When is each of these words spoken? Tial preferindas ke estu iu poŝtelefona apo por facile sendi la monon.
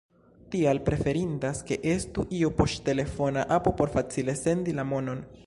Tial 0.53 0.79
preferindas 0.87 1.61
ke 1.71 1.77
estu 1.91 2.25
iu 2.39 2.51
poŝtelefona 2.63 3.45
apo 3.59 3.77
por 3.83 3.95
facile 3.99 4.39
sendi 4.45 4.77
la 4.81 4.91
monon. 4.95 5.25